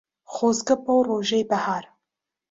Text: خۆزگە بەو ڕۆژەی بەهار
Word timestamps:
خۆزگە 0.33 0.75
بەو 0.85 0.99
ڕۆژەی 1.07 1.47
بەهار 1.49 1.85